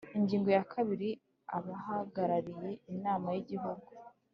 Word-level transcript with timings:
Ingingo 0.17 0.49
ya 0.57 0.63
kabiri 0.73 1.09
Abahagarariye 1.57 2.69
Inama 2.93 3.27
y 3.35 3.39
Igihugu 3.43 3.87